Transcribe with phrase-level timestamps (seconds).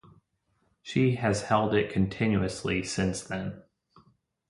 [0.81, 3.61] She has held it continuously since then.